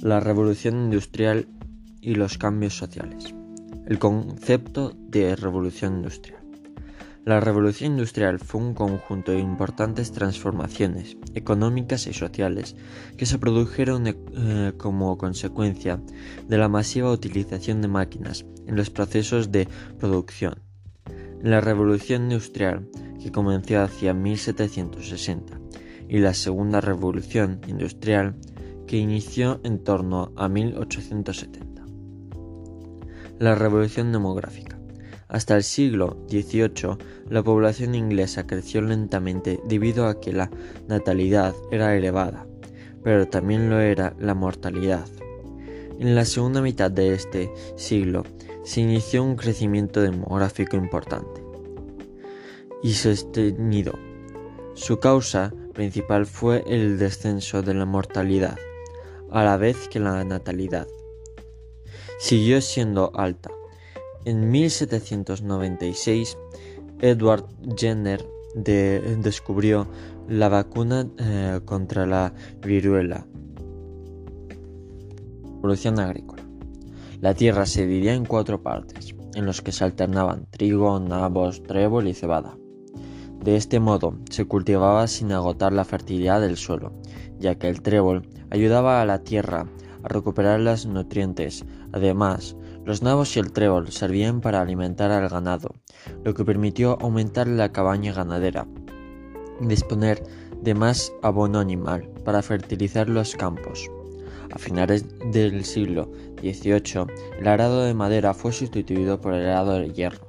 [0.00, 1.48] La revolución industrial
[2.00, 3.34] y los cambios sociales.
[3.84, 6.40] El concepto de revolución industrial.
[7.24, 12.76] La revolución industrial fue un conjunto de importantes transformaciones económicas y sociales
[13.16, 16.00] que se produjeron eh, como consecuencia
[16.46, 19.66] de la masiva utilización de máquinas en los procesos de
[19.98, 20.62] producción.
[21.42, 22.88] La revolución industrial,
[23.20, 25.60] que comenzó hacia 1760,
[26.08, 28.36] y la segunda revolución industrial,
[28.88, 31.84] que inició en torno a 1870.
[33.38, 34.80] La revolución demográfica.
[35.28, 36.96] Hasta el siglo XVIII,
[37.28, 40.50] la población inglesa creció lentamente debido a que la
[40.88, 42.46] natalidad era elevada,
[43.04, 45.06] pero también lo era la mortalidad.
[46.00, 48.24] En la segunda mitad de este siglo
[48.64, 51.42] se inició un crecimiento demográfico importante
[52.82, 53.92] y sostenido.
[54.74, 58.56] Su causa principal fue el descenso de la mortalidad
[59.30, 60.86] a la vez que la natalidad.
[62.18, 63.50] Siguió siendo alta.
[64.24, 66.36] En 1796,
[67.00, 69.86] Edward Jenner descubrió
[70.28, 73.26] la vacuna eh, contra la viruela.
[75.56, 76.42] Revolución agrícola.
[77.20, 82.08] La tierra se dividía en cuatro partes, en los que se alternaban trigo, nabos, trébol
[82.08, 82.56] y cebada.
[83.42, 86.92] De este modo se cultivaba sin agotar la fertilidad del suelo,
[87.38, 89.66] ya que el trébol ayudaba a la tierra
[90.02, 91.64] a recuperar los nutrientes.
[91.92, 95.74] Además, los nabos y el trébol servían para alimentar al ganado,
[96.24, 98.66] lo que permitió aumentar la cabaña ganadera
[99.60, 100.22] y disponer
[100.62, 103.90] de más abono animal para fertilizar los campos.
[104.52, 107.06] A finales del siglo XVIII,
[107.38, 110.26] el arado de madera fue sustituido por el arado de hierro.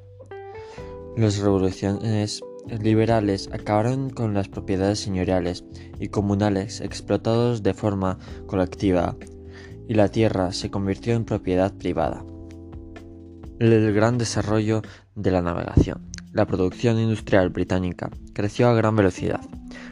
[1.15, 5.63] Las revoluciones liberales acabaron con las propiedades señoriales
[5.99, 9.15] y comunales explotados de forma colectiva
[9.87, 12.23] y la tierra se convirtió en propiedad privada.
[13.59, 14.81] El gran desarrollo
[15.15, 16.09] de la navegación.
[16.31, 19.41] La producción industrial británica creció a gran velocidad,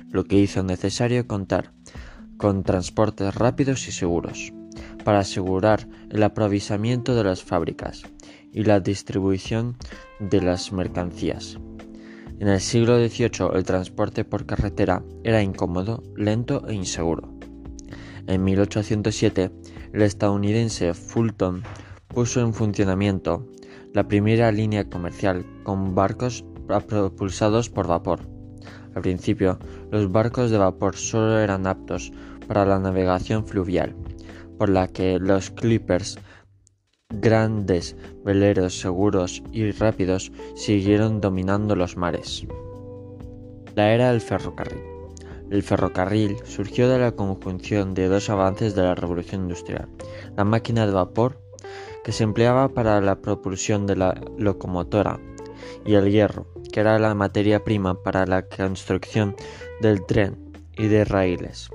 [0.09, 1.73] lo que hizo necesario contar
[2.37, 4.53] con transportes rápidos y seguros
[5.03, 8.03] para asegurar el aprovisionamiento de las fábricas
[8.53, 9.77] y la distribución
[10.19, 11.57] de las mercancías.
[12.39, 17.33] En el siglo XVIII el transporte por carretera era incómodo, lento e inseguro.
[18.27, 19.51] En 1807
[19.93, 21.63] el estadounidense Fulton
[22.07, 23.47] puso en funcionamiento
[23.93, 28.19] la primera línea comercial con barcos propulsados por vapor.
[28.93, 29.57] Al principio,
[29.91, 32.11] los barcos de vapor solo eran aptos
[32.47, 33.95] para la navegación fluvial,
[34.59, 36.19] por la que los clippers
[37.09, 42.45] Grandes veleros seguros y rápidos siguieron dominando los mares.
[43.75, 44.83] La era del ferrocarril.
[45.49, 49.87] El ferrocarril surgió de la conjunción de dos avances de la revolución industrial,
[50.35, 51.41] la máquina de vapor,
[52.03, 55.19] que se empleaba para la propulsión de la locomotora,
[55.85, 59.35] y el hierro, que era la materia prima para la construcción
[59.81, 61.69] del tren y de raíles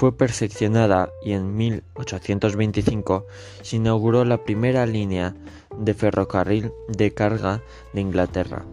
[0.00, 3.26] fue perfeccionada y en 1825
[3.60, 5.34] se inauguró la primera línea
[5.78, 7.62] de ferrocarril de carga
[7.92, 8.64] de Inglaterra.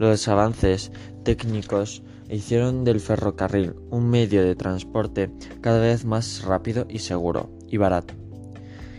[0.00, 0.90] Los avances
[1.22, 7.76] técnicos hicieron del ferrocarril un medio de transporte cada vez más rápido y seguro y
[7.76, 8.14] barato,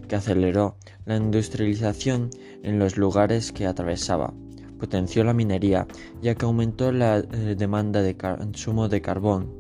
[0.07, 2.29] que aceleró la industrialización
[2.63, 4.34] en los lugares que atravesaba,
[4.79, 5.85] potenció la minería
[6.22, 9.56] ya que aumentó la eh, demanda de consumo de carbón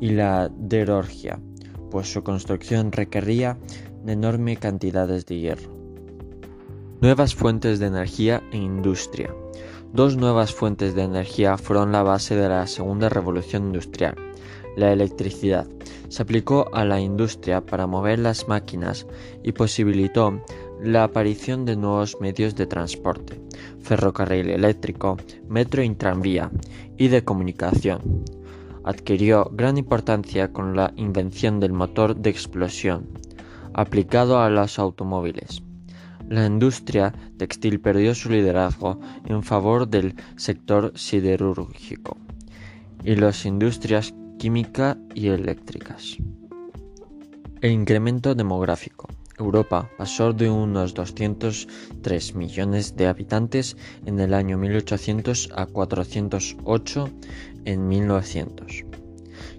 [0.00, 1.40] y la derorgia,
[1.90, 3.58] pues su construcción requería
[4.06, 5.70] enormes cantidades de hierro.
[7.00, 9.34] Nuevas fuentes de energía e industria.
[9.92, 14.14] Dos nuevas fuentes de energía fueron la base de la segunda revolución industrial.
[14.76, 15.66] La electricidad
[16.08, 19.06] se aplicó a la industria para mover las máquinas
[19.42, 20.40] y posibilitó
[20.82, 23.40] la aparición de nuevos medios de transporte,
[23.80, 25.16] ferrocarril eléctrico,
[25.48, 26.50] metro y tranvía,
[26.98, 28.24] y de comunicación
[28.86, 33.08] adquirió gran importancia con la invención del motor de explosión,
[33.74, 35.62] aplicado a los automóviles.
[36.28, 42.16] La industria textil perdió su liderazgo en favor del sector siderúrgico
[43.04, 46.16] y las industrias química y eléctricas.
[47.60, 49.08] El incremento demográfico.
[49.38, 53.76] Europa pasó de unos 203 millones de habitantes
[54.06, 57.10] en el año 1800 a 408
[57.66, 58.85] en 1900.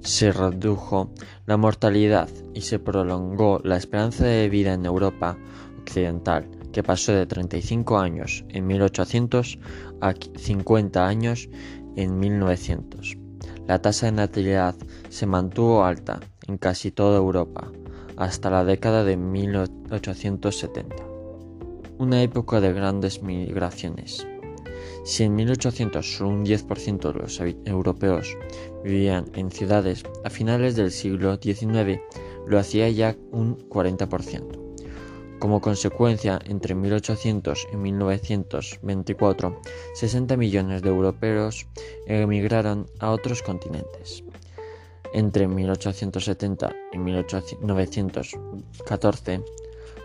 [0.07, 1.09] Se redujo
[1.45, 5.37] la mortalidad y se prolongó la esperanza de vida en Europa
[5.81, 9.59] occidental, que pasó de 35 años en 1800
[9.99, 11.49] a 50 años
[11.97, 13.17] en 1900.
[13.67, 14.75] La tasa de natalidad
[15.09, 17.69] se mantuvo alta en casi toda Europa,
[18.15, 20.95] hasta la década de 1870.
[21.97, 24.25] Una época de grandes migraciones.
[25.03, 28.37] Si en 1800 solo un 10% de los europeos
[28.83, 31.99] vivían en ciudades, a finales del siglo XIX
[32.47, 34.67] lo hacía ya un 40%.
[35.39, 39.61] Como consecuencia, entre 1800 y 1924,
[39.93, 41.67] 60 millones de europeos
[42.07, 44.23] emigraron a otros continentes.
[45.13, 49.43] Entre 1870 y 1914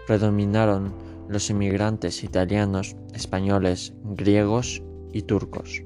[0.06, 0.92] predominaron
[1.32, 4.82] los inmigrantes italianos, españoles, griegos
[5.12, 5.82] y turcos.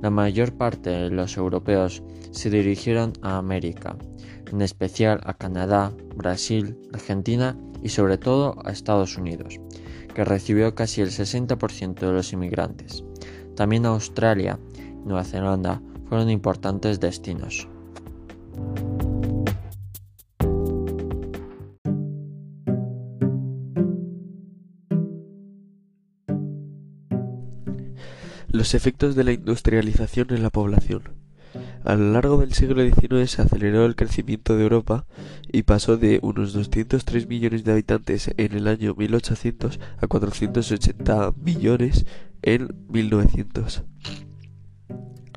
[0.00, 3.96] La mayor parte de los europeos se dirigieron a América,
[4.50, 9.60] en especial a Canadá, Brasil, Argentina y sobre todo a Estados Unidos,
[10.14, 13.04] que recibió casi el 60% de los inmigrantes.
[13.54, 17.68] También Australia y Nueva Zelanda fueron importantes destinos.
[28.62, 31.02] Los efectos de la industrialización en la población.
[31.82, 35.04] A lo largo del siglo XIX se aceleró el crecimiento de Europa
[35.50, 42.06] y pasó de unos 203 millones de habitantes en el año 1800 a 480 millones
[42.42, 43.82] en 1900.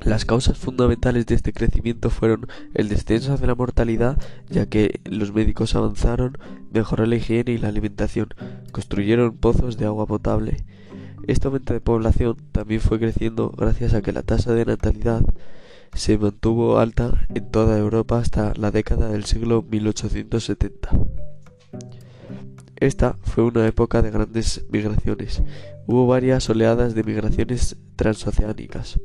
[0.03, 2.45] Las causas fundamentales de este crecimiento fueron
[2.75, 4.19] el descenso de la mortalidad,
[4.51, 6.37] ya que los médicos avanzaron,
[6.71, 8.27] mejoró la higiene y la alimentación,
[8.71, 10.63] construyeron pozos de agua potable.
[11.27, 15.25] Este aumento de población también fue creciendo gracias a que la tasa de natalidad
[15.93, 20.91] se mantuvo alta en toda Europa hasta la década del siglo 1870.
[22.75, 25.41] Esta fue una época de grandes migraciones.
[25.87, 28.99] Hubo varias oleadas de migraciones transoceánicas.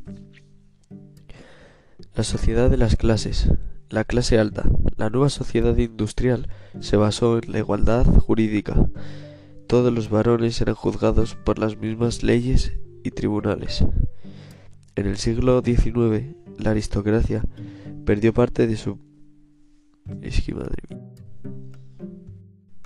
[2.14, 3.48] La sociedad de las clases.
[3.88, 4.68] La clase alta.
[4.98, 6.50] La nueva sociedad industrial
[6.80, 8.90] se basó en la igualdad jurídica.
[9.66, 12.74] Todos los varones eran juzgados por las mismas leyes
[13.04, 13.86] y tribunales.
[14.96, 17.42] En el siglo XIX, la aristocracia
[18.04, 18.98] perdió parte de su...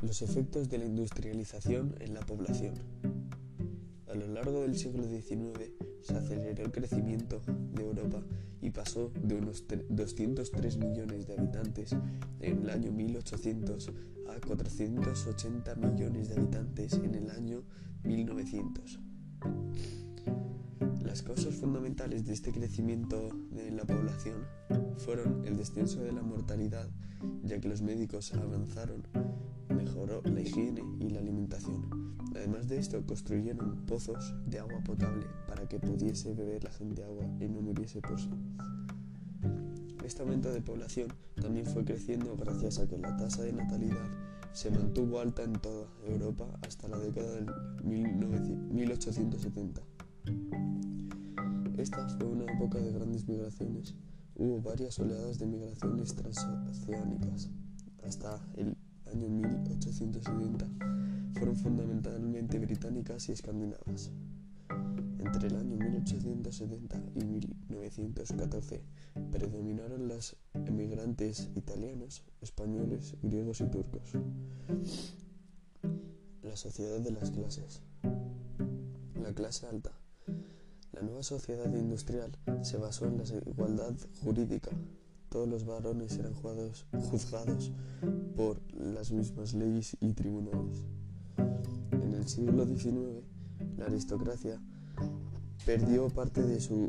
[0.09, 2.73] Los efectos de la industrialización en la población.
[4.11, 5.71] A lo largo del siglo XIX
[6.01, 7.43] se aceleró el crecimiento
[7.75, 8.23] de Europa
[8.63, 11.95] y pasó de unos 203 millones de habitantes
[12.41, 13.93] en el año 1800
[14.31, 17.65] a 480 millones de habitantes en el año
[18.05, 19.01] 1900.
[21.05, 24.47] Las causas fundamentales de este crecimiento de la población
[24.97, 26.89] fueron el descenso de la mortalidad,
[27.45, 29.03] ya que los médicos avanzaron,
[29.79, 32.17] mejoró la higiene y la alimentación.
[32.35, 37.25] Además de esto, construyeron pozos de agua potable para que pudiese beber la gente agua
[37.41, 38.31] y no muriese por sed.
[40.05, 44.07] Este aumento de población también fue creciendo gracias a que la tasa de natalidad
[44.53, 47.47] se mantuvo alta en toda Europa hasta la década del
[47.85, 49.83] 1870.
[51.77, 53.95] Esta fue una época de grandes migraciones.
[54.35, 57.51] Hubo varias oleadas de migraciones transoceánicas
[58.03, 58.77] hasta el
[59.09, 60.67] año 1870
[61.35, 64.11] fueron fundamentalmente británicas y escandinavas.
[65.19, 68.83] Entre el año 1870 y 1914
[69.31, 74.13] predominaron los emigrantes italianos, españoles, griegos y turcos.
[76.43, 77.83] La sociedad de las clases.
[79.21, 79.93] La clase alta.
[80.93, 84.71] La nueva sociedad industrial se basó en la igualdad jurídica.
[85.29, 87.73] Todos los varones eran juzgados
[88.37, 90.85] por las mismas leyes y tribunales.
[91.93, 93.25] En el siglo XIX,
[93.77, 94.61] la aristocracia
[95.67, 96.89] perdió parte de su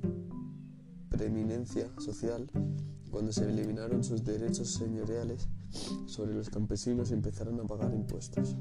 [1.10, 2.50] preeminencia social
[3.12, 5.50] cuando se eliminaron sus derechos señoriales
[6.05, 8.55] sobre los campesinos y empezaron a pagar impuestos.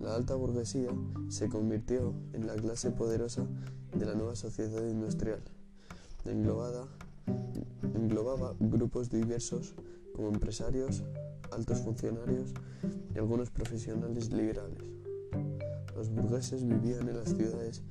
[0.00, 0.90] La alta burguesía
[1.28, 3.46] se convirtió en la clase poderosa
[3.96, 5.42] de la nueva sociedad industrial,
[6.24, 6.86] englobada,
[7.96, 9.74] englobaba grupos diversos
[10.14, 11.02] como empresarios,
[11.52, 12.54] altos funcionarios
[13.14, 14.90] y algunos profesionales liberales.
[15.94, 17.82] Los burgueses vivían en las ciudades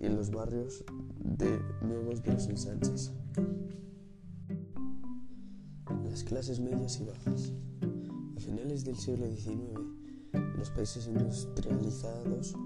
[0.00, 0.84] y en los barrios
[1.22, 3.12] de nuevos de los ensanches.
[6.04, 7.52] Las clases medias y bajas.
[8.36, 9.80] A finales del siglo XIX,
[10.58, 12.56] los países industrializados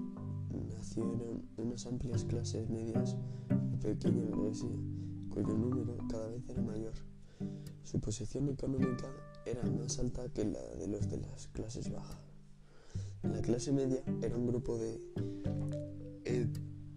[0.75, 3.15] nacieron unas amplias clases medias
[3.73, 4.77] y pequeña burguesía,
[5.43, 6.93] cuyo número cada vez era mayor.
[7.83, 9.07] Su posición económica
[9.45, 12.17] era más alta que la de los de las clases bajas.
[13.21, 14.99] La clase media era un grupo de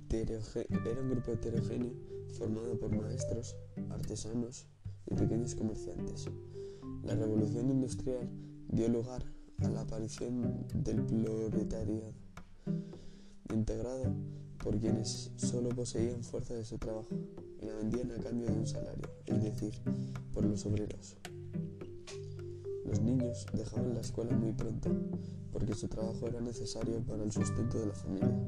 [0.09, 1.93] era un grupo heterogéneo
[2.39, 3.57] formado por maestros,
[3.91, 4.67] artesanos
[5.07, 6.27] y pequeños comerciantes.
[7.05, 8.29] La revolución industrial
[8.69, 9.23] dio lugar
[9.59, 12.15] a la aparición del proletariado,
[13.53, 14.15] integrado
[14.63, 17.09] por quienes solo poseían fuerza de su trabajo
[17.61, 19.75] y la vendían a cambio de un salario, es decir,
[20.33, 21.17] por los obreros.
[22.85, 24.91] Los niños dejaban la escuela muy pronto
[25.53, 28.39] porque su trabajo era necesario para el sustento de la familia.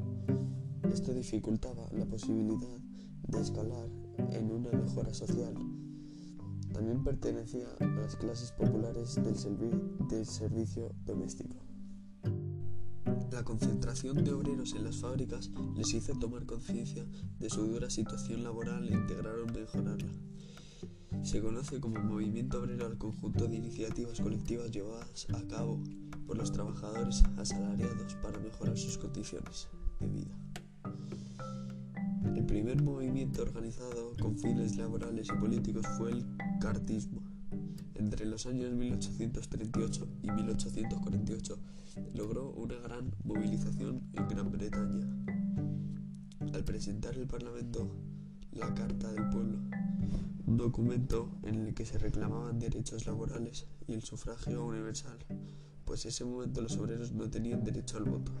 [0.91, 2.77] Esto dificultaba la posibilidad
[3.27, 3.89] de escalar
[4.31, 5.53] en una mejora social.
[6.73, 11.72] También pertenecía a las clases populares del, del servicio doméstico.
[13.33, 17.03] La concentración de obreros en las fábricas les hizo tomar conciencia
[17.39, 20.13] de su dura situación laboral e integraron mejorarla.
[21.23, 25.81] Se conoce como movimiento obrero al conjunto de iniciativas colectivas llevadas a cabo
[26.27, 29.67] por los trabajadores asalariados para mejorar sus condiciones
[29.99, 30.37] de vida.
[32.35, 36.23] El primer movimiento organizado con fines laborales y políticos fue el
[36.61, 37.32] cartismo.
[37.95, 41.59] Entre los años 1838 y 1848
[42.15, 45.07] logró una gran movilización en Gran Bretaña.
[46.53, 47.91] Al presentar el Parlamento
[48.51, 49.59] la Carta del Pueblo,
[50.45, 55.17] un documento en el que se reclamaban derechos laborales y el sufragio universal,
[55.85, 58.31] pues en ese momento los obreros no tenían derecho al voto.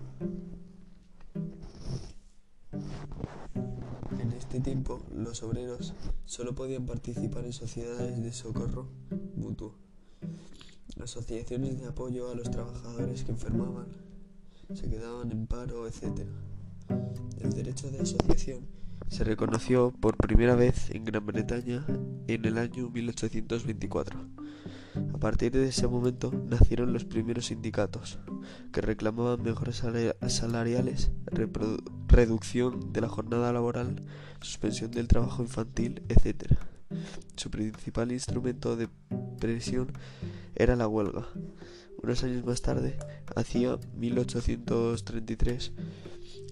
[4.19, 5.93] En este tiempo, los obreros
[6.25, 8.89] solo podían participar en sociedades de socorro
[9.35, 9.75] mutuo,
[11.01, 13.87] asociaciones de apoyo a los trabajadores que enfermaban,
[14.73, 16.27] se quedaban en paro, etc.
[17.39, 18.67] El derecho de asociación
[19.13, 21.85] se reconoció por primera vez en Gran Bretaña
[22.27, 24.19] en el año 1824.
[25.13, 28.17] A partir de ese momento nacieron los primeros sindicatos,
[28.71, 29.83] que reclamaban mejoras
[30.27, 31.11] salariales,
[32.07, 34.03] reducción de la jornada laboral,
[34.41, 36.57] suspensión del trabajo infantil, etc.
[37.35, 38.89] Su principal instrumento de
[39.39, 39.91] presión
[40.55, 41.27] era la huelga.
[42.01, 42.97] Unos años más tarde,
[43.35, 45.71] hacia 1833,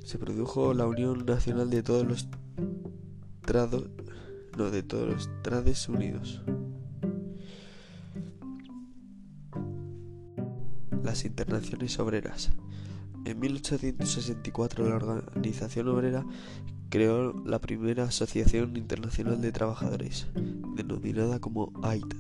[0.04, 2.28] se produjo la Unión Nacional de todos los
[3.42, 3.90] trados,
[4.58, 6.42] no, de todos los trades unidos.
[11.04, 12.52] Las internaciones obreras.
[13.26, 16.26] En 1864 la Organización Obrera
[16.92, 20.28] creó la primera Asociación Internacional de Trabajadores,
[20.76, 22.14] denominada como AIT,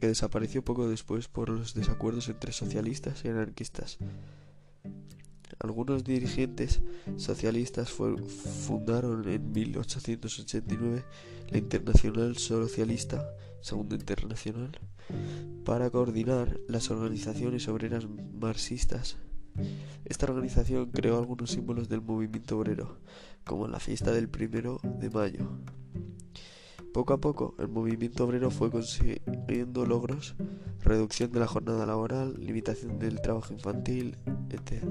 [0.00, 3.98] que desapareció poco después por los desacuerdos entre socialistas y anarquistas.
[5.58, 6.80] Algunos dirigentes
[7.18, 11.04] socialistas fundaron en 1889
[11.50, 13.28] la Internacional Socialista,
[13.60, 14.70] Segunda Internacional,
[15.66, 19.18] para coordinar las organizaciones obreras marxistas.
[20.04, 22.98] Esta organización creó algunos símbolos del movimiento obrero,
[23.44, 25.48] como la fiesta del primero de mayo.
[26.92, 30.34] Poco a poco, el movimiento obrero fue consiguiendo logros,
[30.82, 34.16] reducción de la jornada laboral, limitación del trabajo infantil,
[34.50, 34.82] etc.